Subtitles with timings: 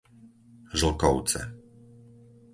[0.79, 1.41] Žlkovce